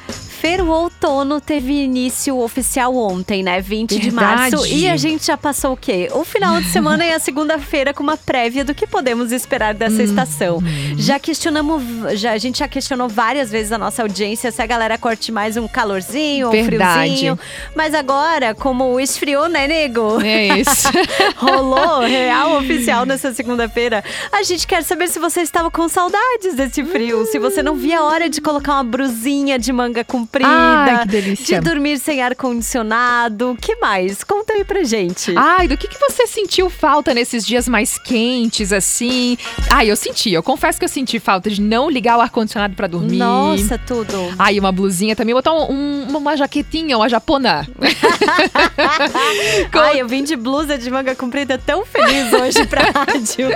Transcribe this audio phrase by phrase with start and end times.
[0.48, 3.60] O outono teve início oficial ontem, né?
[3.60, 4.08] 20 Verdade.
[4.08, 4.66] de março.
[4.66, 6.08] E a gente já passou o quê?
[6.12, 9.96] O final de semana e a segunda-feira com uma prévia do que podemos esperar dessa
[9.96, 10.04] uhum.
[10.04, 10.62] estação.
[10.96, 11.82] Já questionamos,
[12.18, 15.56] já, a gente já questionou várias vezes a nossa audiência se a galera curte mais
[15.56, 17.38] um calorzinho ou um friozinho.
[17.74, 20.20] Mas agora, como esfriou, né, nego?
[20.20, 20.88] É isso.
[21.36, 24.02] Rolou real oficial nessa segunda-feira.
[24.32, 28.00] A gente quer saber se você estava com saudades desse frio, se você não via
[28.00, 30.98] a hora de colocar uma brusinha de manga com comprida.
[30.98, 31.60] Ai, que delícia.
[31.60, 33.56] De dormir sem ar-condicionado.
[33.60, 34.22] que mais?
[34.24, 35.32] Conta aí pra gente.
[35.36, 39.36] Ai, do que, que você sentiu falta nesses dias mais quentes, assim?
[39.70, 40.32] Ai, eu senti.
[40.32, 43.18] Eu confesso que eu senti falta de não ligar o ar-condicionado pra dormir.
[43.18, 44.12] Nossa, tudo.
[44.38, 45.34] Ai, uma blusinha também.
[45.34, 47.66] Botar um, uma jaquetinha, uma japona.
[49.72, 49.78] Com...
[49.78, 53.48] Ai, eu vim de blusa de manga comprida tão feliz hoje pra rádio.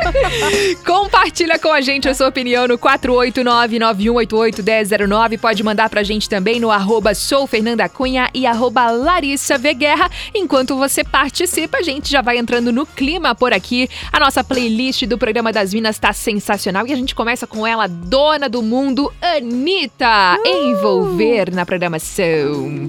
[0.84, 5.38] Compartilha com a gente a sua opinião no 489 9188 1009.
[5.38, 10.08] Pode mandar pra gente também no arroba sou Fernanda Cunha e arroba Larissa V Guerra.
[10.32, 13.90] Enquanto você participa, a gente já vai entrando no clima por aqui.
[14.12, 17.88] A nossa playlist do programa das Minas está sensacional e a gente começa com ela,
[17.88, 20.46] dona do mundo, Anitta, uh!
[20.46, 22.88] envolver na programação.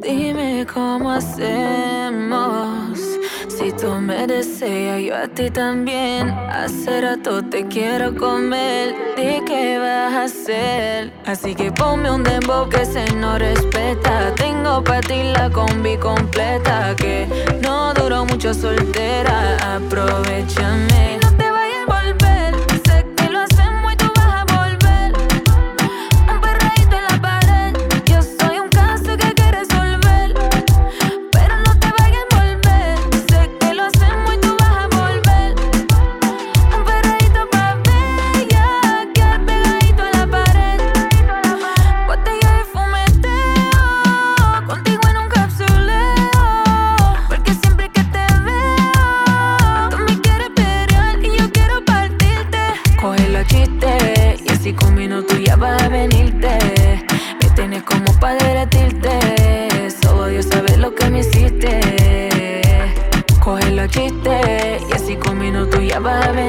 [0.00, 1.97] Dime cómo hacemos.
[3.68, 6.30] Si tú me deseas, yo a ti también.
[6.30, 8.94] Hace rato te quiero comer.
[9.14, 11.12] Di qué vas a hacer.
[11.26, 14.34] Así que ponme un dembow que se no respeta.
[14.36, 16.96] Tengo para ti la combi completa.
[16.96, 17.28] Que
[17.62, 19.58] no duró mucho soltera.
[19.76, 21.27] Aprovechame.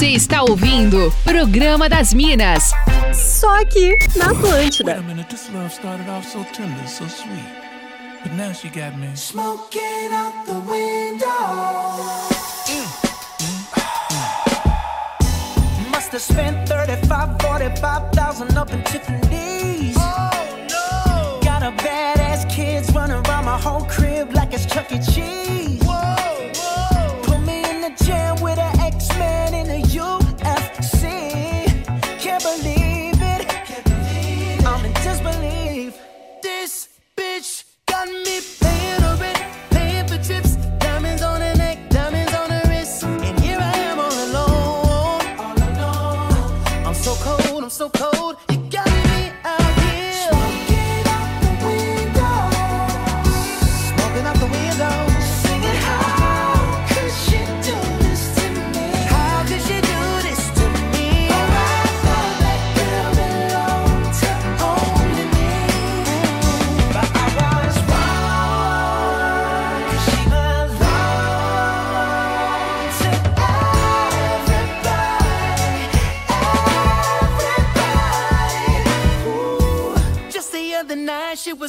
[0.00, 2.72] Você está ouvindo Programa das Minas.
[3.12, 4.94] Só aqui na Atlântida.
[8.22, 11.26] But now she got me smoking out the window.
[12.66, 12.86] Mm,
[13.42, 13.66] mm,
[15.92, 19.96] Must have spent 35, 45,000 up in Tiffany's.
[19.98, 20.30] Oh
[20.70, 21.40] no!
[21.42, 24.98] Got a badass kids running around my whole crib like it's Chuck E.
[24.98, 25.79] Cheese.
[47.00, 48.36] So cold, I'm so cold.
[48.50, 48.99] You got me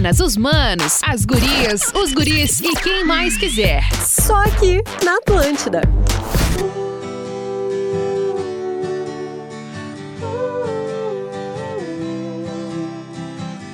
[0.00, 3.82] Para as minas, os manos, as gurias, os guris e quem mais quiser.
[4.02, 5.82] Só aqui na Atlântida.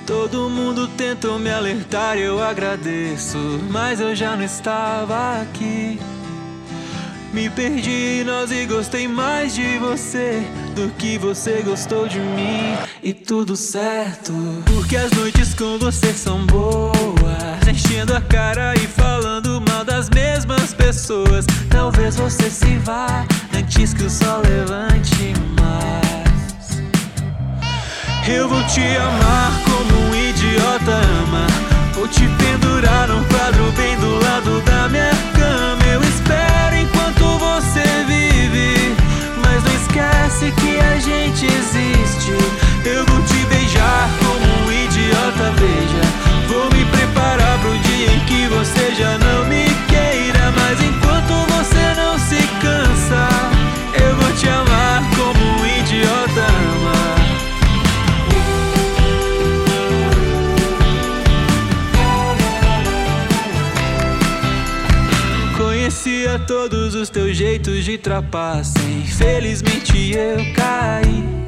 [0.04, 3.38] Todo mundo tentou me alertar, eu agradeço,
[3.70, 6.00] mas eu já não estava aqui.
[7.32, 10.42] Me perdi em nós e gostei mais de você
[10.74, 12.76] do que você gostou de mim.
[13.06, 14.32] E tudo certo,
[14.64, 16.92] porque as noites com você são boas.
[17.68, 21.46] Enchendo a cara e falando mal das mesmas pessoas.
[21.70, 23.24] Talvez você se vá
[23.56, 26.82] antes que o sol levante mais.
[28.28, 31.46] Eu vou te amar como um idiota ama.
[31.94, 35.84] Vou te pendurar num quadro bem do lado da minha cama.
[35.92, 38.96] Eu espero enquanto você vive.
[39.44, 42.75] Mas não esquece que a gente existe.
[42.86, 46.04] Eu vou te beijar como um idiota, veja.
[46.46, 50.52] Vou me preparar pro dia em que você já não me queira.
[50.54, 53.28] Mas enquanto você não se cansa,
[54.00, 57.16] eu vou te amar como um idiota ama.
[65.56, 68.78] Conhecia todos os teus jeitos de trapaça.
[69.02, 71.45] Infelizmente eu caí.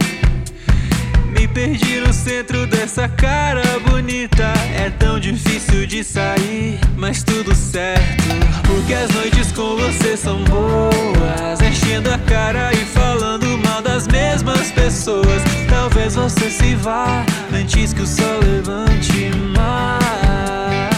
[1.59, 4.45] Perdi no centro dessa cara bonita.
[4.77, 8.29] É tão difícil de sair, mas tudo certo.
[8.65, 11.61] Porque as noites com você são boas.
[11.61, 15.43] Enchendo a cara e falando mal das mesmas pessoas.
[15.69, 20.89] Talvez você se vá antes que o sol levante mais.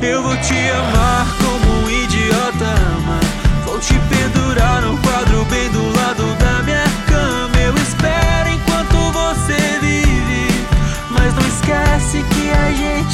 [0.00, 1.43] Eu vou te amar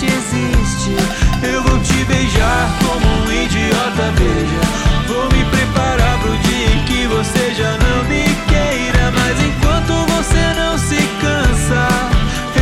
[0.00, 0.96] gente existe.
[1.42, 4.60] Eu vou te beijar como um idiota beija.
[5.06, 10.54] Vou me preparar pro dia em que você já não me queira, mas enquanto você
[10.54, 11.88] não se cansa,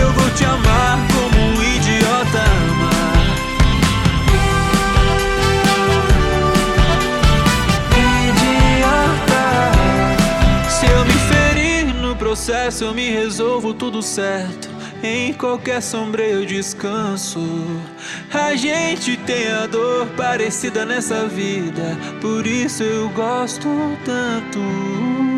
[0.00, 2.90] eu vou te amar como um idiota ama.
[8.28, 9.45] Idiota.
[10.68, 14.77] Se eu me ferir no processo, eu me resolvo tudo certo.
[15.02, 17.40] Em qualquer sombra eu descanso.
[18.33, 23.69] A gente tem a dor parecida nessa vida, por isso eu gosto
[24.05, 25.38] tanto.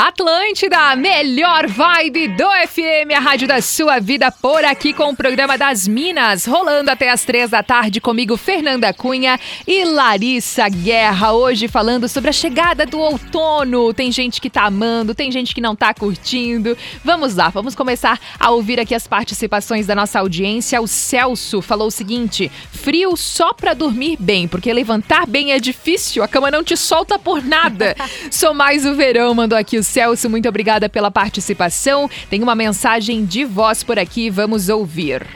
[0.00, 5.58] Atlântida, melhor vibe do FM, a rádio da sua vida, por aqui com o programa
[5.58, 11.34] das Minas, rolando até as três da tarde comigo, Fernanda Cunha e Larissa Guerra.
[11.34, 13.92] Hoje falando sobre a chegada do outono.
[13.92, 16.78] Tem gente que tá amando, tem gente que não tá curtindo.
[17.04, 20.80] Vamos lá, vamos começar a ouvir aqui as participações da nossa audiência.
[20.80, 26.22] O Celso falou o seguinte: frio só pra dormir bem, porque levantar bem é difícil,
[26.22, 27.94] a cama não te solta por nada.
[28.32, 32.08] Sou mais o verão, mandou aqui o Celso, muito obrigada pela participação.
[32.30, 35.26] Tem uma mensagem de voz por aqui, vamos ouvir.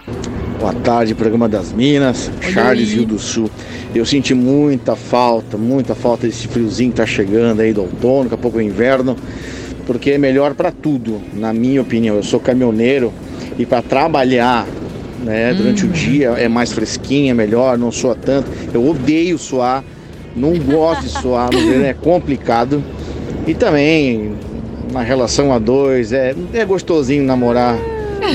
[0.60, 2.94] Boa tarde, programa das Minas, Charles aí.
[2.94, 3.50] Rio do Sul.
[3.92, 8.34] Eu senti muita falta, muita falta desse friozinho que tá chegando aí do outono, daqui
[8.36, 9.16] a pouco o inverno,
[9.88, 12.14] porque é melhor para tudo, na minha opinião.
[12.14, 13.12] Eu sou caminhoneiro
[13.58, 14.68] e para trabalhar
[15.24, 18.48] né, durante o dia é mais fresquinho, é melhor, não soa tanto.
[18.72, 19.82] Eu odeio suar,
[20.36, 22.80] não gosto de suar, no verão é complicado.
[23.46, 24.32] E também,
[24.92, 27.76] na relação a dois, é, é gostosinho namorar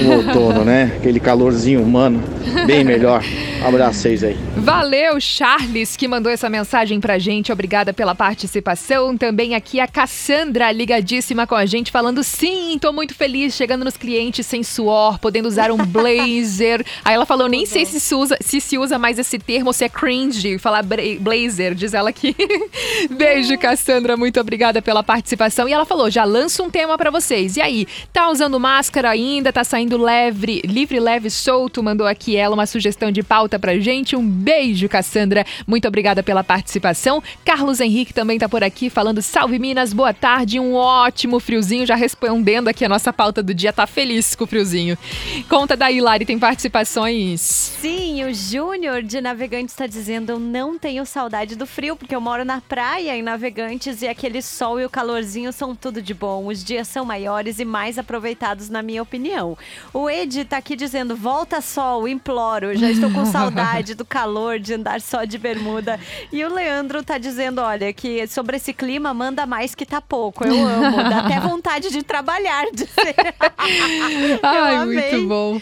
[0.03, 0.91] no outono, né?
[0.97, 2.21] Aquele calorzinho humano,
[2.67, 3.23] bem melhor.
[3.65, 4.37] Abraço vocês aí.
[4.55, 7.51] Valeu, Charles, que mandou essa mensagem pra gente.
[7.51, 9.17] Obrigada pela participação.
[9.17, 13.97] Também aqui a Cassandra, ligadíssima com a gente, falando: sim, tô muito feliz, chegando nos
[13.97, 16.85] clientes sem suor, podendo usar um blazer.
[17.03, 19.73] Aí ela falou: nem sei se se usa, se se usa mais esse termo ou
[19.73, 22.33] se é cringe falar blazer, diz ela aqui.
[23.11, 25.67] Beijo, Cassandra, muito obrigada pela participação.
[25.67, 27.57] E ela falou: já lanço um tema pra vocês.
[27.57, 29.51] E aí, tá usando máscara ainda?
[29.51, 31.83] Tá saindo leve, livre, leve, solto?
[31.83, 34.15] Mandou aqui ela uma sugestão de pauta pra gente.
[34.15, 35.45] Um beijo, Cassandra.
[35.65, 37.23] Muito obrigada pela participação.
[37.45, 40.59] Carlos Henrique também tá por aqui falando: salve Minas, boa tarde.
[40.59, 41.85] Um ótimo friozinho.
[41.85, 43.71] Já respondendo aqui a nossa pauta do dia.
[43.71, 44.97] Tá feliz com o friozinho.
[45.47, 47.39] Conta daí, Lari, tem participações?
[47.41, 52.21] Sim, o Júnior de Navegantes está dizendo: eu não tenho saudade do frio, porque eu
[52.21, 56.47] moro na praia em Navegantes e aquele sol e o calorzinho são tudo de bom.
[56.47, 59.57] Os dias são maiores e mais aproveitados, na minha opinião.
[59.93, 63.38] O Ed tá aqui dizendo: volta sol, imploro, já estou com saudade
[63.95, 65.99] do calor de andar só de bermuda.
[66.31, 70.45] E o Leandro tá dizendo: olha, que sobre esse clima manda mais que tá pouco.
[70.45, 73.15] Eu amo, dá até vontade de trabalhar, dizer.
[74.43, 75.11] Ai, amei.
[75.11, 75.61] muito bom.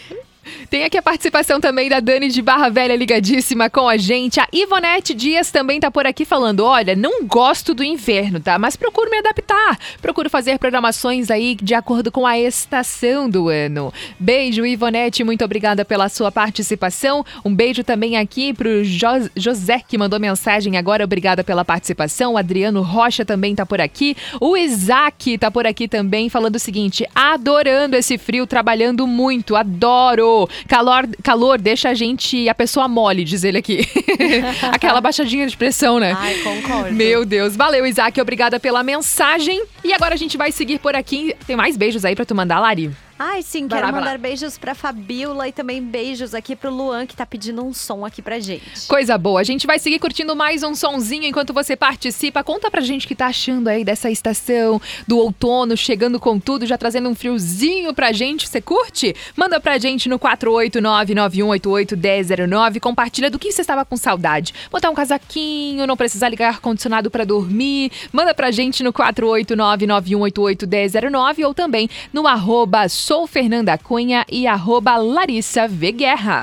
[0.70, 4.38] Tem aqui a participação também da Dani de Barra Velha ligadíssima com a gente.
[4.38, 8.58] A Ivonete Dias também tá por aqui falando: olha, não gosto do inverno, tá?
[8.58, 9.78] Mas procuro me adaptar.
[10.02, 13.90] Procuro fazer programações aí de acordo com a estação do ano.
[14.18, 17.24] Beijo, Ivonete, muito obrigada pela sua participação.
[17.42, 21.02] Um beijo também aqui pro Jo- José, que mandou mensagem agora.
[21.02, 22.34] Obrigada pela participação.
[22.34, 24.14] O Adriano Rocha também tá por aqui.
[24.38, 30.46] O Isaac tá por aqui também falando o seguinte: adorando esse frio, trabalhando muito, adoro.
[30.66, 33.86] Calor, calor deixa a gente, a pessoa mole, diz ele aqui.
[34.72, 36.16] Aquela baixadinha de pressão, né?
[36.18, 36.92] Ai, concordo.
[36.92, 37.56] Meu Deus.
[37.56, 38.20] Valeu, Isaac.
[38.20, 39.62] Obrigada pela mensagem.
[39.84, 41.34] E agora a gente vai seguir por aqui.
[41.46, 42.90] Tem mais beijos aí pra tu mandar, Lari?
[43.18, 47.04] Ai, sim, Vai quero lá, mandar beijos pra Fabiola e também beijos aqui pro Luan,
[47.04, 48.86] que tá pedindo um som aqui pra gente.
[48.86, 49.40] Coisa boa.
[49.40, 52.44] A gente vai seguir curtindo mais um sonzinho enquanto você participa.
[52.44, 56.64] Conta pra gente o que tá achando aí dessa estação do outono, chegando com tudo,
[56.64, 58.48] já trazendo um friozinho pra gente.
[58.48, 59.16] Você curte?
[59.36, 62.78] Manda pra gente no 489-9188-1009.
[62.78, 64.54] Compartilha do que você estava com saudade.
[64.70, 67.90] Botar um casaquinho, não precisar ligar ar-condicionado pra dormir.
[68.12, 75.66] Manda pra gente no 489-9188-1009 ou também no arroba sou Fernanda Cunha e arroba Larissa
[75.66, 76.42] V Guerra.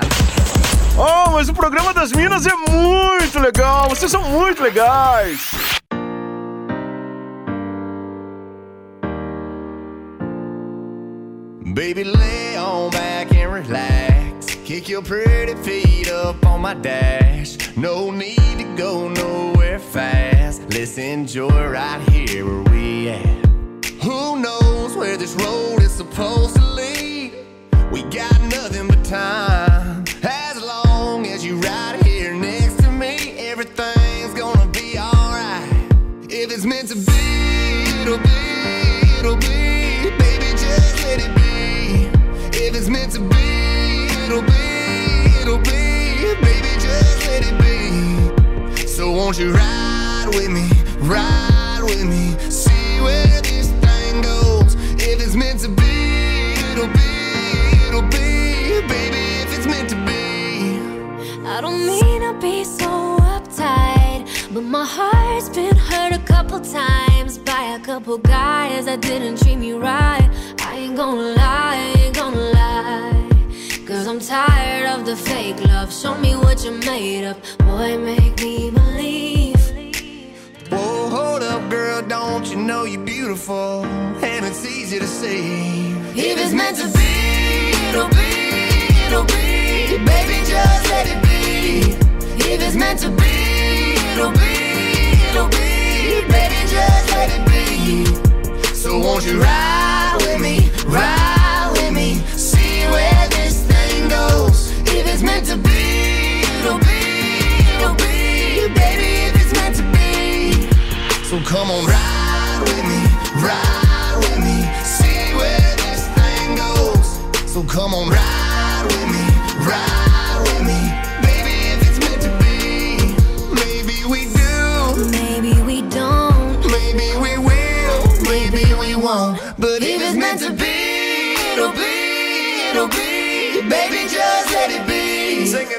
[0.98, 3.88] Oh, mas o programa das Minas é muito legal.
[3.88, 5.52] Vocês são muito legais.
[11.66, 14.56] Baby, lay on back and relax.
[14.64, 17.58] Kick your pretty feet up on my dash.
[17.76, 20.62] No need to go nowhere fast.
[20.74, 23.46] Let's enjoy right here where we at.
[24.02, 26.55] Who knows where this road is supposed
[29.08, 30.04] time.
[30.22, 35.68] As long as you right here next to me, everything's gonna be alright.
[36.28, 40.10] If it's meant to be, it'll be, it'll be.
[40.18, 42.08] Baby, just let it be.
[42.58, 46.34] If it's meant to be, it'll be, it'll be.
[46.42, 48.86] Baby, just let it be.
[48.88, 49.65] So won't you ride
[61.56, 67.38] I don't mean to be so uptight, but my heart's been hurt a couple times
[67.38, 70.28] by a couple guys that didn't treat me right.
[70.60, 73.28] I ain't gonna lie, I ain't gonna lie.
[73.86, 75.90] Cause I'm tired of the fake love.
[75.90, 77.38] Show me what you're made of.
[77.60, 79.56] Boy, make me believe.
[80.68, 83.86] Whoa, hold up, girl, don't you know you're beautiful?
[84.22, 85.92] And it's easy to see.
[86.14, 88.44] If it's meant to be, it'll be,
[89.06, 89.96] it'll be.
[90.04, 91.25] Baby, just let it be.
[91.68, 94.54] If it's meant to be, it'll be,
[95.30, 96.22] it'll be.
[96.30, 98.04] Baby, just let it be.
[98.74, 104.70] So won't you ride with me, ride with me, see where this thing goes.
[104.82, 107.02] If it's meant to be, it'll be,
[107.74, 108.68] it'll be.
[108.72, 110.70] Baby, if it's meant to be.
[111.24, 113.02] So come on, ride with me,
[113.42, 117.52] ride with me, see where this thing goes.
[117.52, 118.35] So come on, ride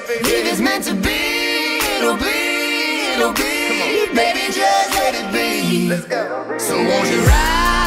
[0.09, 4.07] If it's meant to be, it'll be, it'll be.
[4.15, 5.89] Baby, just let it be.
[5.89, 6.57] Let's go.
[6.57, 7.86] So won't you ride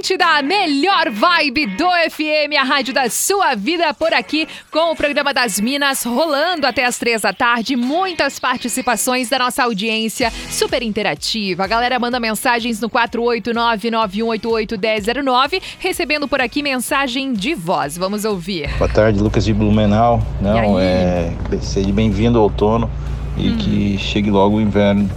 [0.00, 4.96] Atlântida, a melhor vibe do FM, a rádio da sua vida por aqui, com o
[4.96, 7.76] programa das Minas rolando até as três da tarde.
[7.76, 11.64] Muitas participações da nossa audiência, super interativa.
[11.64, 17.98] A galera manda mensagens no 489-9188-1009, recebendo por aqui mensagem de voz.
[17.98, 18.70] Vamos ouvir.
[18.78, 20.22] Boa tarde, Lucas de Blumenau.
[20.40, 21.30] Não, é.
[21.60, 22.90] Seja bem-vindo ao outono
[23.36, 25.10] e que chegue logo o inverno.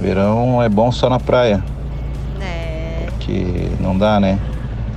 [0.00, 1.62] Verão é bom só na praia.
[3.32, 4.38] Porque não dá, né?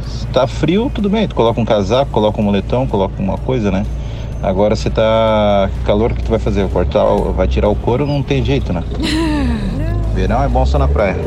[0.06, 3.72] Se tá frio, tudo bem, tu coloca um casaco, coloca um moletom, coloca uma coisa,
[3.72, 3.86] né?
[4.44, 5.70] Agora você tá.
[5.86, 6.68] Calor que tu vai fazer?
[6.70, 8.84] Cortar, vai tirar o couro, não tem jeito, né?
[10.16, 11.18] Verão é bom só na praia.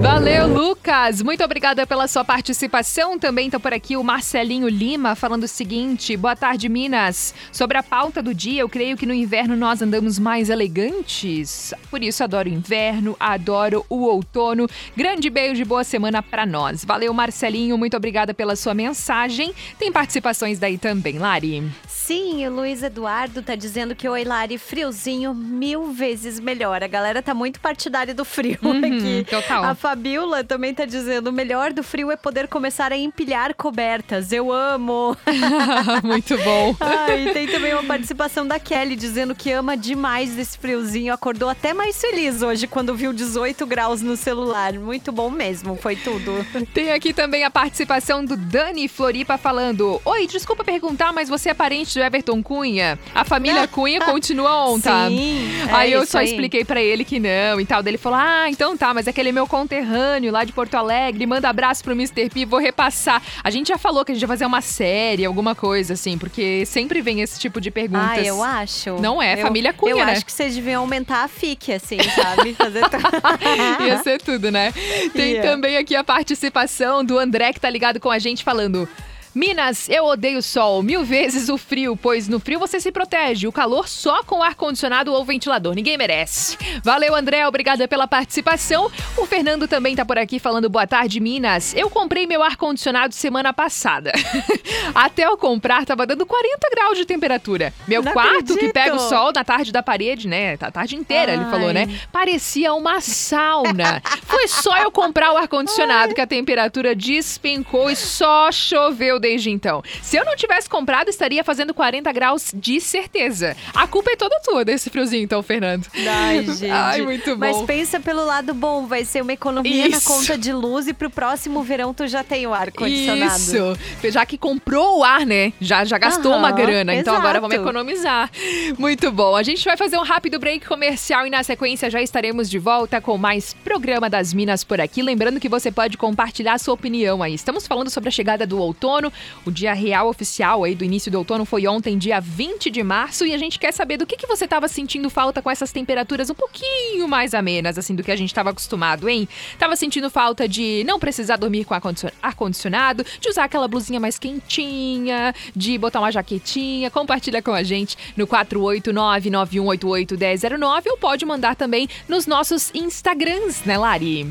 [0.00, 1.22] Valeu, Lucas!
[1.22, 3.18] Muito obrigada pela sua participação.
[3.18, 7.34] Também está por aqui o Marcelinho Lima falando o seguinte: boa tarde, Minas.
[7.50, 11.72] Sobre a pauta do dia, eu creio que no inverno nós andamos mais elegantes.
[11.90, 14.68] Por isso, adoro o inverno, adoro o outono.
[14.94, 16.84] Grande beijo e boa semana para nós.
[16.84, 17.78] Valeu, Marcelinho.
[17.78, 19.54] Muito obrigada pela sua mensagem.
[19.78, 21.64] Tem participações daí também, Lari.
[21.88, 26.82] Sim, o Luiz Eduardo tá dizendo que o Lari friozinho mil vezes melhor.
[26.82, 29.26] A galera tá muito partidária Lari do frio Uhum, aqui.
[29.30, 29.64] total.
[29.64, 34.30] A Fabiola também tá dizendo: o melhor do frio é poder começar a empilhar cobertas.
[34.30, 35.16] Eu amo.
[36.04, 36.76] Muito bom.
[36.80, 41.12] Ah, e tem também uma participação da Kelly dizendo que ama demais esse friozinho.
[41.14, 44.74] Acordou até mais feliz hoje quando viu 18 graus no celular.
[44.74, 46.44] Muito bom mesmo, foi tudo.
[46.74, 51.54] Tem aqui também a participação do Dani Floripa falando: Oi, desculpa perguntar, mas você é
[51.54, 52.98] parente do Everton Cunha?
[53.14, 55.08] A família Cunha continua on, tá?
[55.08, 56.26] Sim, é aí eu só aí.
[56.26, 57.82] expliquei pra ele que não e tal.
[57.82, 61.26] Daí ele falou: Ah, então tá, mas aquele é meu conterrâneo lá de Porto Alegre.
[61.26, 62.28] Manda abraço pro Mr.
[62.28, 63.22] P, vou repassar.
[63.42, 66.64] A gente já falou que a gente vai fazer uma série, alguma coisa assim, porque
[66.66, 68.10] sempre vem esse tipo de perguntas.
[68.10, 69.00] Ah, eu acho.
[69.00, 70.12] Não é, Eu- família Cunha, Eu né?
[70.12, 72.54] acho que vocês deviam aumentar a FIC, assim, sabe?
[72.54, 72.82] Fazer
[73.86, 74.72] Ia ser tudo, né?
[75.12, 75.42] Tem Ia.
[75.42, 78.88] também aqui a participação do André, que tá ligado com a gente, falando.
[79.34, 83.48] Minas, eu odeio o sol, mil vezes o frio, pois no frio você se protege,
[83.48, 86.56] o calor só com ar-condicionado ou ventilador, ninguém merece.
[86.84, 88.88] Valeu, André, obrigada pela participação.
[89.16, 91.74] O Fernando também tá por aqui falando boa tarde, Minas.
[91.74, 94.12] Eu comprei meu ar-condicionado semana passada.
[94.94, 97.74] Até eu comprar, tava dando 40 graus de temperatura.
[97.88, 98.72] Meu Não quarto, que acredito.
[98.72, 100.56] pega o sol na tarde da parede, né?
[100.60, 101.86] A tarde inteira, ele falou, né?
[101.88, 102.00] Ai.
[102.12, 104.00] Parecia uma sauna.
[104.22, 109.82] Foi só eu comprar o ar-condicionado que a temperatura despencou e só choveu desde então.
[110.02, 113.56] Se eu não tivesse comprado, estaria fazendo 40 graus de certeza.
[113.74, 115.86] A culpa é toda tua desse friozinho, então, Fernando.
[116.06, 116.70] Ai, gente.
[116.70, 117.38] Ai, muito bom.
[117.38, 120.10] Mas pensa pelo lado bom, vai ser uma economia Isso.
[120.10, 123.40] na conta de luz e pro próximo verão tu já tem o ar-condicionado.
[123.40, 123.78] Isso.
[124.10, 125.54] Já que comprou o ar, né?
[125.58, 126.94] Já, já gastou Aham, uma grana.
[126.94, 127.48] Então agora exato.
[127.48, 128.30] vamos economizar.
[128.78, 129.34] Muito bom.
[129.34, 133.00] A gente vai fazer um rápido break comercial e na sequência já estaremos de volta
[133.00, 135.00] com mais programa das Minas por aqui.
[135.00, 137.32] Lembrando que você pode compartilhar sua opinião aí.
[137.32, 139.10] Estamos falando sobre a chegada do outono.
[139.44, 143.26] O dia real oficial aí do início do outono foi ontem, dia 20 de março.
[143.26, 146.30] E a gente quer saber do que, que você estava sentindo falta com essas temperaturas
[146.30, 149.28] um pouquinho mais amenas, assim, do que a gente estava acostumado, hein?
[149.58, 154.18] Tava sentindo falta de não precisar dormir com ar-condicion- ar-condicionado, de usar aquela blusinha mais
[154.18, 156.90] quentinha, de botar uma jaquetinha.
[156.90, 164.26] Compartilha com a gente no 489-9188-1009 ou pode mandar também nos nossos Instagrams, né, Lari?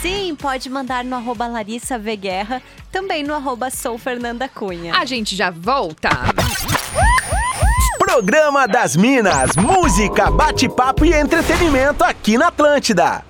[0.00, 4.94] Sim, pode mandar no arroba Larissa V Guerra, também no arroba Sou Fernanda Cunha.
[4.94, 6.08] A gente já volta.
[7.98, 13.24] Programa das Minas, música, bate-papo e entretenimento aqui na Atlântida.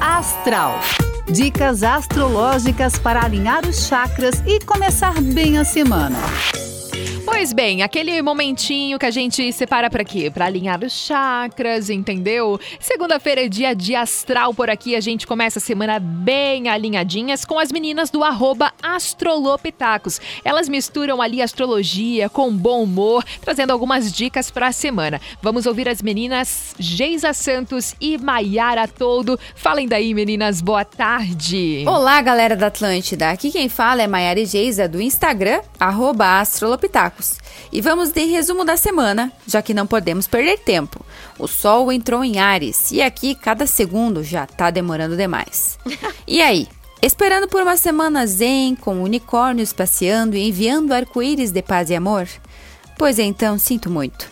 [0.00, 0.80] Astral.
[1.28, 6.18] Dicas astrológicas para alinhar os chakras e começar bem a semana.
[7.34, 10.30] Pois bem, aquele momentinho que a gente separa pra quê?
[10.30, 12.60] Pra alinhar os chakras, entendeu?
[12.78, 14.94] Segunda-feira é dia de astral por aqui.
[14.94, 20.20] A gente começa a semana bem alinhadinhas com as meninas do arroba Astrolopitacos.
[20.44, 25.18] Elas misturam ali astrologia com bom humor, trazendo algumas dicas pra semana.
[25.40, 29.40] Vamos ouvir as meninas Geisa Santos e Maiara Todo.
[29.56, 30.60] Falem daí, meninas.
[30.60, 31.82] Boa tarde.
[31.88, 33.30] Olá, galera da Atlântida.
[33.30, 37.21] Aqui quem fala é Maiara e Geisa, do Instagram, arroba Astrolopitacos.
[37.22, 37.38] Horóscopos.
[37.70, 41.04] E vamos de resumo da semana, já que não podemos perder tempo.
[41.38, 45.78] O Sol entrou em Ares e aqui cada segundo já tá demorando demais.
[46.26, 46.68] E aí?
[47.02, 52.28] Esperando por uma semana zen, com unicórnios passeando e enviando arco-íris de paz e amor?
[52.96, 54.31] Pois então, sinto muito.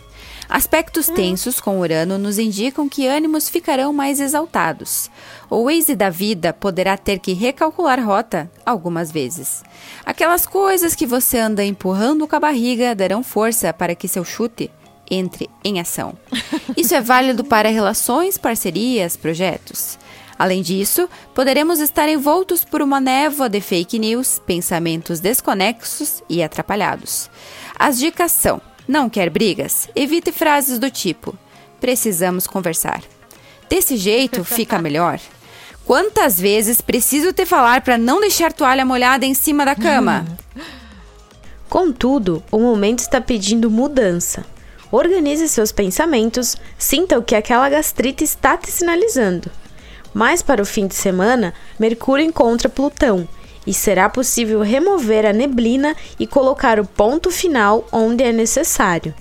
[0.51, 5.09] Aspectos tensos com Urano nos indicam que ânimos ficarão mais exaltados.
[5.49, 9.63] O Waze da vida poderá ter que recalcular rota algumas vezes.
[10.05, 14.69] Aquelas coisas que você anda empurrando com a barriga darão força para que seu chute
[15.09, 16.15] entre em ação.
[16.75, 19.97] Isso é válido para relações, parcerias, projetos.
[20.37, 27.29] Além disso, poderemos estar envoltos por uma névoa de fake news, pensamentos desconexos e atrapalhados.
[27.79, 29.89] As dicas são: não quer brigas?
[29.95, 31.37] Evite frases do tipo:
[31.79, 33.01] precisamos conversar.
[33.69, 35.19] Desse jeito fica melhor.
[35.85, 40.25] Quantas vezes preciso te falar para não deixar toalha molhada em cima da cama?
[41.67, 44.45] Contudo, o momento está pedindo mudança.
[44.91, 49.49] Organize seus pensamentos, sinta o que aquela gastrite está te sinalizando.
[50.13, 53.27] Mais para o fim de semana, Mercúrio encontra Plutão
[53.65, 59.13] e será possível remover a neblina e colocar o ponto final onde é necessário.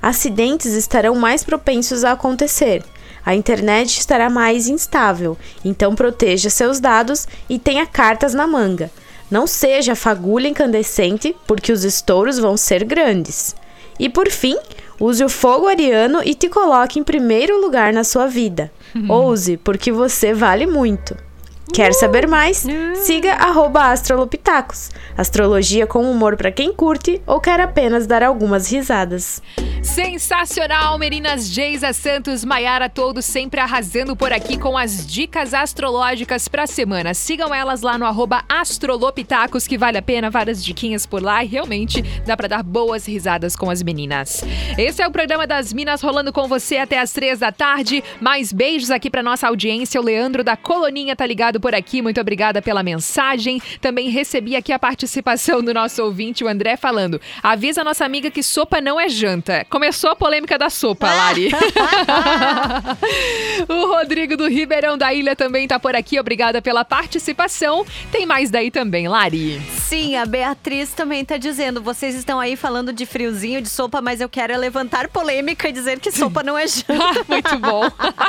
[0.00, 2.84] Acidentes estarão mais propensos a acontecer.
[3.24, 8.90] A internet estará mais instável, então proteja seus dados e tenha cartas na manga.
[9.30, 13.54] Não seja fagulha incandescente, porque os estouros vão ser grandes.
[13.98, 14.56] E por fim,
[14.98, 18.72] use o fogo ariano e te coloque em primeiro lugar na sua vida.
[19.08, 21.27] Ouse, porque você vale muito.
[21.72, 22.64] Quer saber mais?
[22.94, 23.38] Siga
[23.74, 24.90] Astrolopitacos.
[25.16, 29.42] Astrologia com humor para quem curte ou quer apenas dar algumas risadas.
[29.82, 36.64] Sensacional, meninas Geisa Santos, Maiara, todos sempre arrasando por aqui com as dicas astrológicas para
[36.64, 37.14] a semana.
[37.14, 38.06] Sigam elas lá no
[38.48, 43.06] Astrolopitacos, que vale a pena, várias diquinhas por lá e realmente dá para dar boas
[43.06, 44.44] risadas com as meninas.
[44.76, 48.02] Esse é o programa das Minas rolando com você até as três da tarde.
[48.20, 50.00] Mais beijos aqui para nossa audiência.
[50.00, 53.60] O Leandro da Coloninha tá ligado por aqui, muito obrigada pela mensagem.
[53.80, 58.30] Também recebi aqui a participação do nosso ouvinte, o André, falando: avisa a nossa amiga
[58.30, 59.66] que sopa não é janta.
[59.70, 61.50] Começou a polêmica da sopa, Lari.
[63.68, 67.84] o Rodrigo do Ribeirão da Ilha também tá por aqui, obrigada pela participação.
[68.10, 69.60] Tem mais daí também, Lari.
[69.78, 74.20] Sim, a Beatriz também tá dizendo: vocês estão aí falando de friozinho, de sopa, mas
[74.20, 77.24] eu quero é levantar polêmica e dizer que sopa não é janta.
[77.28, 77.82] muito bom.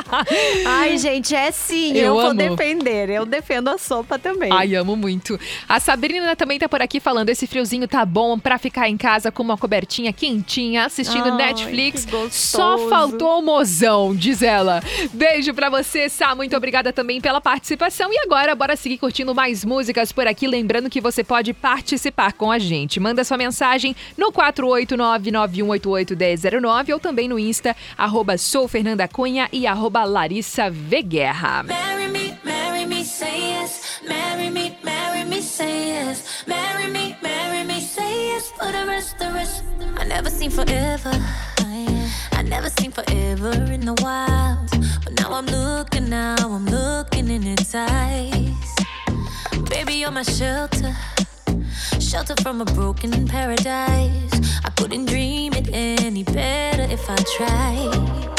[0.65, 3.09] Ai, gente, é sim, eu, eu vou defender.
[3.09, 4.51] Eu defendo a sopa também.
[4.51, 5.39] Ai, amo muito.
[5.67, 9.31] A Sabrina também tá por aqui falando: esse friozinho tá bom pra ficar em casa
[9.31, 12.05] com uma cobertinha quentinha, assistindo Ai, Netflix.
[12.31, 14.81] Só faltou o mozão, diz ela.
[15.13, 16.35] Beijo pra você, Sá.
[16.35, 18.11] Muito obrigada também pela participação.
[18.13, 20.47] E agora, bora seguir curtindo mais músicas por aqui.
[20.47, 22.99] Lembrando que você pode participar com a gente.
[22.99, 30.03] Manda sua mensagem no 489-9188-1009 ou também no Insta, arroba sou Fernanda Cunha e arroba
[30.03, 31.63] Larissa Veguerra.
[31.63, 31.98] Marry
[38.59, 39.63] For the rest, the rest.
[39.97, 41.11] I never seen forever.
[42.39, 44.69] I never seen forever in the wild.
[45.03, 48.75] But now I'm looking, now I'm looking in its eyes.
[49.69, 50.93] Baby, you're my shelter.
[51.99, 54.59] Shelter from a broken paradise.
[54.65, 58.38] I couldn't dream it any better if I tried.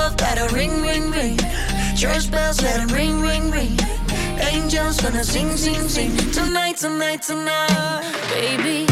[0.00, 1.36] Love, let ring, ring, ring.
[1.94, 3.76] Church bells, let it ring, ring, ring.
[4.50, 6.16] Angels, gonna sing, sing, sing.
[6.32, 8.02] Tonight, tonight, tonight.
[8.32, 8.86] Baby,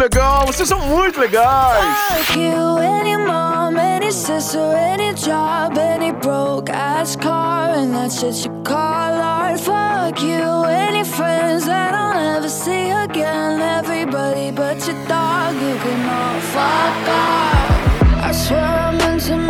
[0.00, 0.46] legal.
[0.46, 1.84] Vocês são muito legais.
[2.26, 8.44] Fuck you, any mom, any sister, any job, any broke ass car, and that's shit
[8.44, 9.60] you call art.
[9.60, 13.60] Fuck you, any friends that I'll never see again.
[13.60, 18.24] Everybody but your dog, you can all fuck off.
[18.24, 19.49] I swear I meant to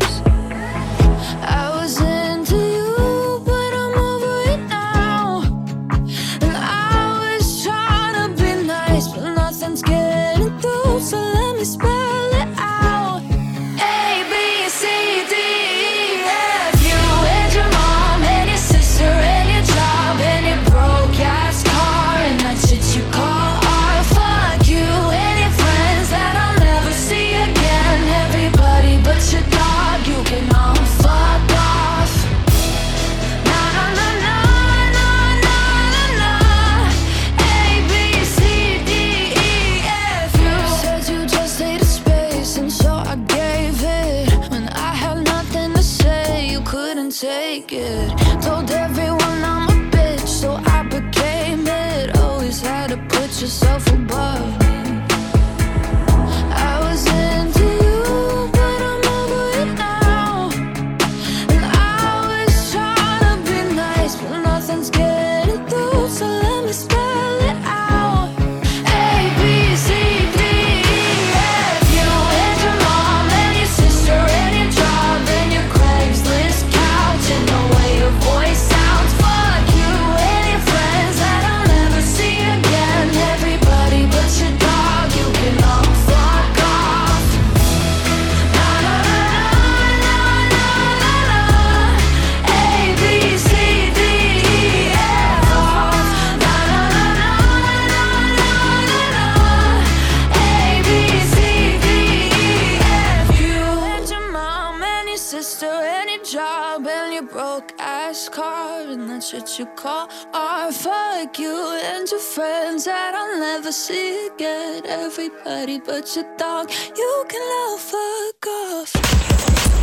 [113.81, 114.85] See again.
[114.85, 118.93] Everybody but your dog, you can all fuck off.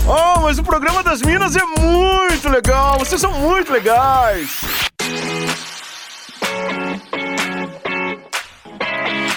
[0.07, 2.97] Oh, mas o programa das Minas é muito legal.
[3.01, 4.88] Vocês são muito legais.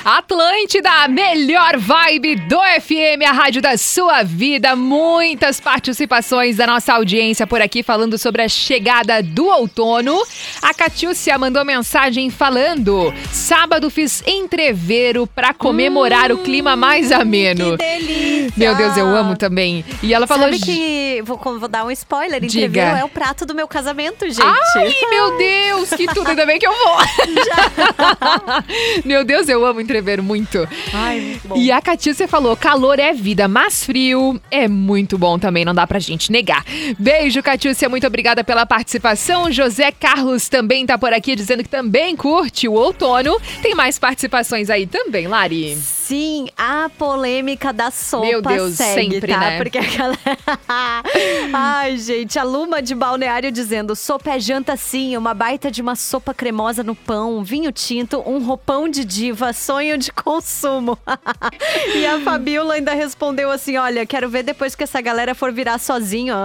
[0.03, 4.75] Atlântida, a melhor vibe do FM, a rádio da sua vida.
[4.75, 10.19] Muitas participações da nossa audiência por aqui falando sobre a chegada do outono.
[10.61, 17.77] A Catiúcia mandou mensagem falando: sábado fiz entreveiro pra comemorar o clima mais ameno.
[17.77, 18.53] Que delícia!
[18.57, 19.85] Meu Deus, eu amo também.
[20.01, 22.65] E ela falou: Sabe que, vou, vou dar um spoiler, Diga.
[22.65, 24.41] entreveiro é o prato do meu casamento, gente.
[24.41, 26.97] Ai, meu Deus, que tudo, ainda bem que eu vou.
[29.05, 30.67] meu Deus, eu amo entrever muito.
[30.93, 31.57] Ai, muito bom.
[31.57, 35.85] E a Catiúcia falou: calor é vida, mas frio é muito bom também, não dá
[35.85, 36.65] pra gente negar.
[36.97, 39.51] Beijo, Catiúcia, muito obrigada pela participação.
[39.51, 43.37] José Carlos também tá por aqui dizendo que também curte o outono.
[43.61, 45.75] Tem mais participações aí também, Lari?
[45.75, 49.39] Sim, a polêmica da sopa Meu Deus, segue, sempre, tá?
[49.39, 49.57] né?
[49.57, 50.19] Porque a galera...
[51.53, 55.95] Ai, gente, a Luma de Balneário dizendo, sopa é janta sim, uma baita de uma
[55.95, 60.97] sopa cremosa no pão, vinho tinto, um roupão de diva, sonho sonho de consumo.
[61.95, 65.79] e a Fabiola ainda respondeu assim: olha, quero ver depois que essa galera for virar
[65.79, 66.35] sozinho,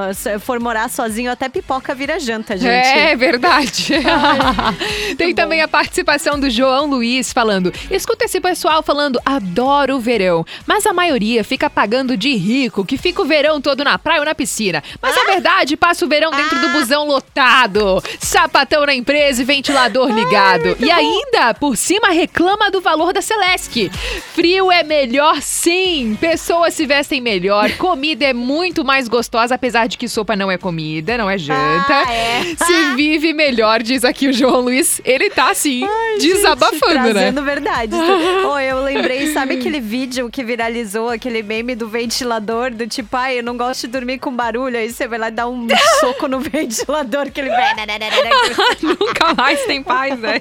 [0.41, 2.87] for morar sozinho, até pipoca vira janta, gente.
[2.87, 3.89] É verdade.
[5.18, 10.45] Tem também a participação do João Luiz falando: escuta esse pessoal falando, adoro o verão,
[10.66, 14.24] mas a maioria fica pagando de rico, que fica o verão todo na praia ou
[14.24, 14.82] na piscina.
[15.03, 15.20] Mas ah?
[15.20, 16.61] a verdade, passa o verão dentro ah.
[16.62, 20.68] do busão lotado, sapatão na empresa e ventilador ligado.
[20.80, 23.91] Ai, e ainda, por cima, reclama do valor da Celeste.
[24.35, 29.99] Frio é melhor sim, pessoas se vestem melhor, comida é muito mais gostosa, apesar de
[29.99, 32.05] que sopa não é comida, não é janta.
[32.07, 32.43] Ah, é.
[32.57, 35.01] Se vive melhor, diz aqui o João Luiz.
[35.05, 37.43] Ele tá assim, Ai, desabafando, gente, né?
[37.43, 37.93] verdade.
[38.47, 43.41] oh, eu lembrei, sabe aquele vídeo que viralizou, aquele meme do ventilador, do tipo, ai,
[43.41, 45.66] eu não gosto de dormir com barulho, aí você vai lá dar um
[45.99, 47.74] soco no ventilador que ele vai.
[48.83, 50.41] Nunca mais tem paz, né?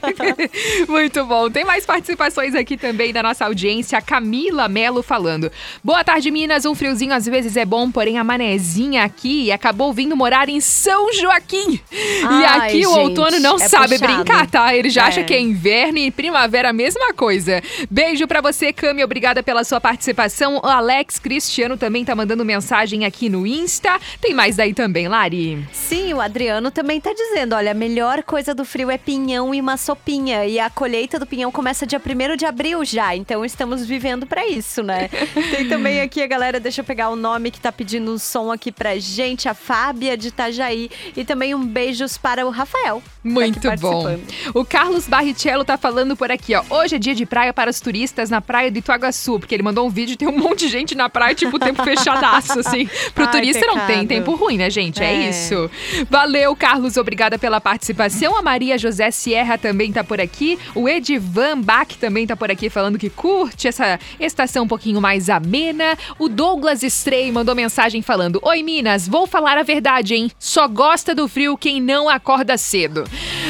[0.88, 1.50] Muito bom.
[1.50, 3.98] Tem mais participações aqui também da nossa audiência.
[3.98, 5.52] A Camila Melo falando.
[5.84, 6.66] Boa tarde, Minas.
[6.66, 11.14] Um friozinho às vezes é bom, porém a manezinha aqui acabou vindo morar em São
[11.14, 11.80] Joaquim.
[12.26, 14.24] Ai, e aqui gente, o outono não é sabe puxado.
[14.24, 14.76] brincar, tá?
[14.76, 15.08] Ele já é.
[15.08, 17.62] acha que é inverno e primavera a mesma coisa.
[17.90, 19.04] Beijo para você, Cami.
[19.04, 20.58] Obrigada pela sua participação.
[20.58, 24.00] O Alex Cristiano também tá mandando mensagem aqui no Insta.
[24.20, 25.66] Tem mais daí também, Lari?
[25.72, 29.62] Sim, o Adriano também tá dizendo: olha, a melhor coisa do frio é pinhão e
[29.62, 30.46] uma sopinha.
[30.46, 33.16] E a colheita do pinhão começa dia 1 de abril já.
[33.16, 35.10] Então estamos vivendo para isso, né?
[35.52, 38.52] Tem também aqui a galera, deixa eu pegar o nome que tá pedindo um som
[38.52, 40.90] aqui pra gente, a Fábia de Itajaí.
[41.16, 43.02] E também um beijos para o Rafael.
[43.02, 44.18] Tá Muito tá bom.
[44.54, 46.64] O Carlos Barrichello tá falando por aqui, ó.
[46.70, 49.86] Hoje é dia de praia para os turistas na praia do Ituaguaçu, porque ele mandou
[49.86, 52.88] um vídeo tem um monte de gente na praia, tipo, tempo fechadaço, assim.
[53.14, 53.78] Pro Ai, turista pecado.
[53.78, 55.02] não tem tempo ruim, né, gente?
[55.02, 55.14] É.
[55.14, 55.30] é.
[55.30, 55.70] isso.
[56.10, 56.98] Valeu, Carlos.
[56.98, 58.38] Obrigada pela participação.
[58.38, 60.58] A Maria José Sierra também tá por aqui.
[60.74, 65.30] O Edivan Bach também tá por aqui falando que curte essa estação um pouquinho mais
[65.30, 65.98] amena.
[66.18, 70.32] O Douglas Stray mandou mensagem falando: Oi, Minas, vou falar a verdade, hein?
[70.40, 73.04] Só gosta do frio quem não acorda cedo.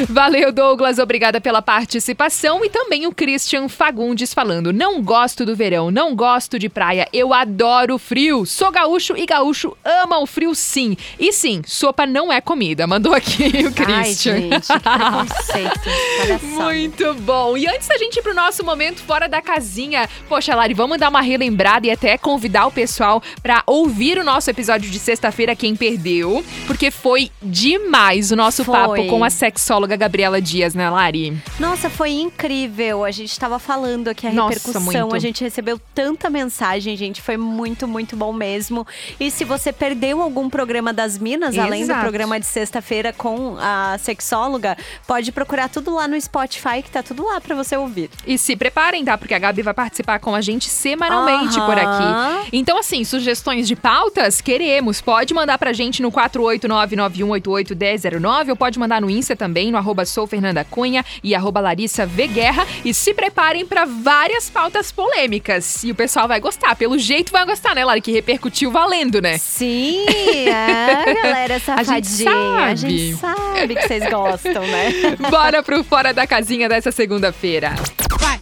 [0.10, 0.99] Valeu, Douglas.
[0.99, 2.64] Obrigada pela participação.
[2.64, 7.34] E também o Christian Fagundes falando: Não gosto do verão, não gosto de praia, eu
[7.34, 8.45] adoro frio.
[8.45, 10.97] Sou gaúcho e gaúcho ama o frio sim.
[11.20, 12.88] E sim, sopa não é comida.
[12.88, 14.34] Mandou aqui o Christian.
[14.36, 16.45] Ai, gente, que preconceito.
[16.56, 17.58] Muito bom.
[17.58, 21.09] E antes da gente ir pro nosso momento fora da casinha, poxa, Lari, vamos dar
[21.09, 25.75] uma relembrada e até convidar o pessoal para ouvir o nosso episódio de sexta-feira, quem
[25.75, 28.75] perdeu, porque foi demais o nosso foi.
[28.75, 31.37] papo com a sexóloga Gabriela Dias, né, Lari?
[31.59, 33.03] Nossa, foi incrível.
[33.03, 35.15] A gente estava falando aqui a Nossa, repercussão, muito.
[35.15, 38.85] a gente recebeu tanta mensagem, gente, foi muito, muito bom mesmo.
[39.19, 41.67] E se você perdeu algum programa das Minas, Exato.
[41.67, 44.77] além do programa de sexta-feira com a sexóloga,
[45.07, 48.09] pode procurar tudo lá no Spotify, que tá tudo lá para você ouvir.
[48.25, 49.17] E se preparem, tá?
[49.17, 52.49] Porque a Gabi vai participar com a gente semanalmente por aqui.
[52.51, 54.99] Então, assim, sugestões de pautas, queremos.
[54.99, 61.05] Pode mandar pra gente no 48991881009 ou pode mandar no Insta também, no arroba soufernandacunha
[61.23, 62.67] e arroba Larissa Guerra.
[62.84, 65.86] E se preparem para várias pautas polêmicas.
[65.86, 66.76] E o pessoal vai gostar.
[66.76, 68.01] Pelo jeito vai gostar, né, Lari?
[68.01, 69.38] Que repercutiu valendo, né?
[69.38, 70.05] Sim,
[70.51, 71.95] é, galera safadinha.
[71.95, 72.59] A gente sabe.
[72.59, 74.91] A gente sabe que vocês gostam, né?
[75.32, 77.73] Bora pro Fora da Casinha dessa segunda-feira.
[78.19, 78.41] Vai!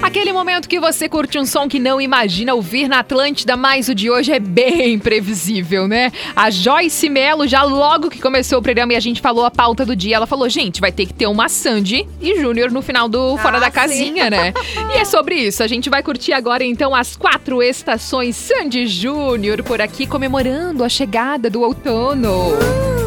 [0.00, 3.94] Aquele momento que você curte um som que não imagina ouvir na Atlântida, mas o
[3.94, 6.12] de hoje é bem previsível, né?
[6.36, 9.84] A Joyce Mello, já logo que começou o programa e a gente falou a pauta
[9.84, 13.08] do dia, ela falou: gente, vai ter que ter uma Sandy e Júnior no final
[13.08, 14.30] do Fora ah, da Casinha, sim.
[14.30, 14.54] né?
[14.94, 15.62] e é sobre isso.
[15.62, 20.88] A gente vai curtir agora então as quatro estações Sandy Júnior por aqui, comemorando a
[20.88, 22.28] chegada do outono.
[22.28, 22.97] Uh!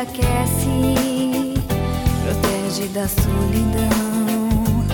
[0.00, 1.54] Aquece,
[2.22, 4.84] protege da solidão.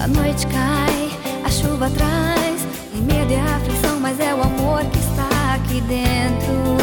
[0.00, 1.10] A noite cai,
[1.44, 6.76] a chuva traz, e medo e aflição, mas é o amor que está aqui dentro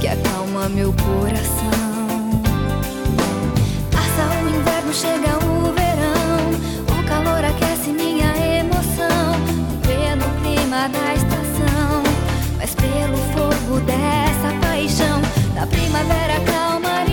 [0.00, 2.42] que acalma meu coração.
[3.90, 6.50] Passa o inverno, chega o verão,
[7.00, 9.32] o calor aquece minha emoção,
[9.82, 11.14] pelo clima da
[15.68, 17.05] primavera, calmaria,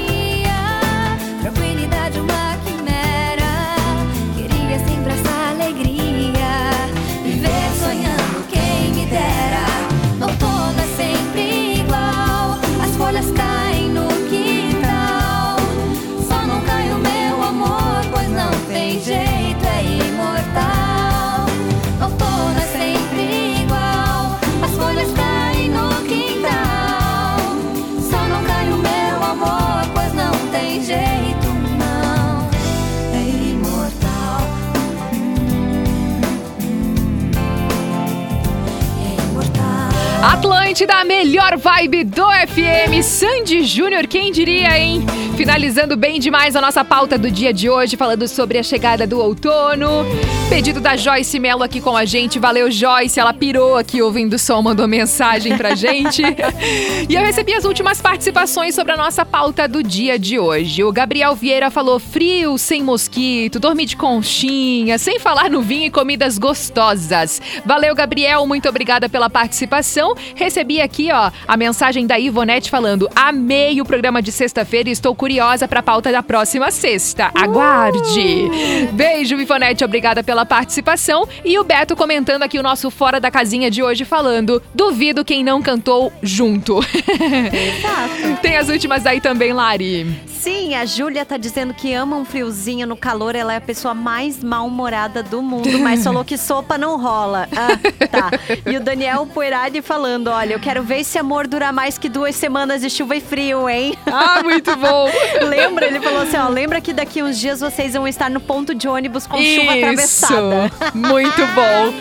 [40.24, 43.04] Atlântida, a melhor vibe do FM.
[43.04, 45.06] Sandy Júnior, quem diria, hein?
[45.36, 49.20] Finalizando bem demais a nossa pauta do dia de hoje, falando sobre a chegada do
[49.20, 50.06] outono.
[50.48, 52.38] Pedido da Joyce Mello aqui com a gente.
[52.38, 53.20] Valeu, Joyce.
[53.20, 56.22] Ela pirou aqui ouvindo o som, mandou mensagem pra gente.
[57.10, 60.84] e eu recebi as últimas participações sobre a nossa pauta do dia de hoje.
[60.84, 65.92] O Gabriel Vieira falou frio, sem mosquito, dormir de conchinha, sem falar no vinho e
[65.92, 67.42] comidas gostosas.
[67.66, 68.46] Valeu, Gabriel.
[68.46, 70.13] Muito obrigada pela participação.
[70.36, 75.14] Recebi aqui, ó, a mensagem da Ivonete falando: amei o programa de sexta-feira e estou
[75.16, 77.32] curiosa para a pauta da próxima sexta.
[77.36, 78.50] Aguarde!
[78.94, 81.28] Beijo, Ivonete, obrigada pela participação.
[81.44, 85.44] E o Beto comentando aqui o nosso Fora da Casinha de hoje, falando: duvido quem
[85.44, 86.80] não cantou junto.
[86.80, 88.40] Exato.
[88.42, 90.22] Tem as últimas aí também, Lari.
[90.28, 93.34] Sim, a Júlia tá dizendo que ama um friozinho no calor.
[93.34, 97.48] Ela é a pessoa mais mal-humorada do mundo, mas falou que sopa não rola.
[97.56, 98.32] Ah, tá.
[98.70, 102.36] E o Daniel Poirade falando: olha, eu quero ver esse amor durar mais que duas
[102.36, 103.96] semanas de chuva e frio, hein?
[104.06, 105.10] Ah, muito bom!
[105.48, 105.86] lembra?
[105.86, 108.86] Ele falou assim: ó, lembra que daqui uns dias vocês vão estar no ponto de
[108.88, 109.62] ônibus com Isso.
[109.62, 110.72] chuva atravessada.
[110.94, 111.94] Muito bom.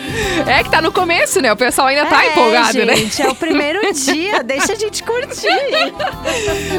[0.51, 1.53] É que tá no começo, né?
[1.53, 3.25] O pessoal ainda tá é, empolgado, gente, né?
[3.25, 5.47] É o primeiro dia, deixa a gente curtir.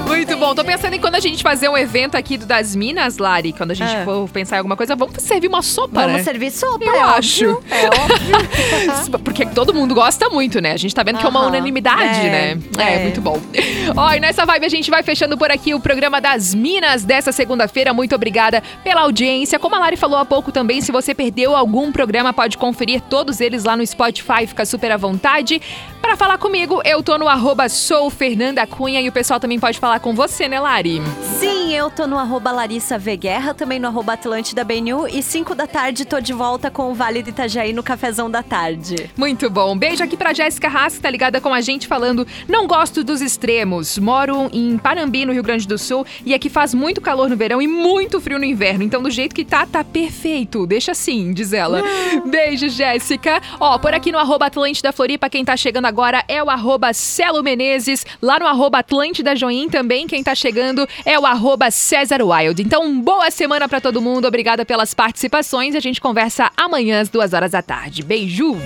[0.07, 0.55] Muito bom.
[0.55, 3.71] Tô pensando em quando a gente fazer um evento aqui do Das Minas, Lari, quando
[3.71, 4.05] a gente É.
[4.05, 6.23] for pensar em alguma coisa, vamos servir uma sopa, Vamos né?
[6.23, 7.49] servir sopa, Eu é acho.
[7.49, 7.65] óbvio.
[7.71, 9.19] É óbvio.
[9.25, 10.73] Porque todo mundo gosta muito, né?
[10.73, 12.59] A gente tá vendo que é uma unanimidade, É, né?
[12.79, 13.03] É, é.
[13.05, 13.41] muito bom.
[13.97, 17.33] Ó, e nessa vibe a gente vai fechando por aqui o programa das Minas dessa
[17.33, 17.93] segunda-feira.
[17.93, 19.59] Muito obrigada pela audiência.
[19.59, 23.41] Como a Lari falou há pouco também, se você perdeu algum programa, pode conferir todos
[23.41, 25.61] eles lá no Spotify, fica super à vontade.
[26.05, 29.79] Pra falar comigo, eu tô no arroba sou Fernanda Cunha e o pessoal também pode
[29.79, 31.01] falar com você, né, Lari?
[31.41, 35.09] Sim, eu tô no arroba Larissa V Guerra, também no arroba Atlântida BNU.
[35.09, 38.43] E 5 da tarde tô de volta com o Vale do Itajaí no cafezão da
[38.43, 39.11] tarde.
[39.17, 39.77] Muito bom.
[39.77, 43.23] Beijo aqui pra Jéssica Haas, que tá ligada com a gente falando: não gosto dos
[43.23, 43.99] extremos.
[43.99, 47.63] Moro em Panambi, no Rio Grande do Sul, e aqui faz muito calor no verão
[47.63, 48.85] e muito frio no inverno.
[48.85, 50.67] Então, do jeito que tá, tá perfeito.
[50.67, 51.83] Deixa assim, diz ela.
[52.27, 53.41] Beijo, Jéssica.
[53.59, 55.94] Ó, por aqui no arroba Atlântida Floripa, quem tá chegando agora
[56.29, 58.05] é o arroba Celo Menezes.
[58.21, 62.61] Lá no arroba Atlântida Join também, quem tá chegando é o arroba César Wild.
[62.63, 64.27] Então, boa semana pra todo mundo.
[64.27, 65.75] Obrigada pelas participações.
[65.75, 68.03] A gente conversa amanhã às duas horas da tarde.
[68.03, 68.57] Beijo!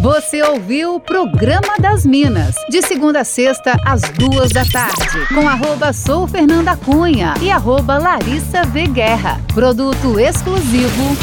[0.00, 5.48] Você ouviu o Programa das Minas, de segunda a sexta, às duas da tarde, com
[5.48, 9.40] arroba Sou Fernanda Cunha e arroba Larissa V Guerra.
[9.54, 11.16] Produto exclusivo.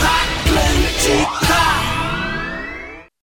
[0.45, 1.54] Atlântica.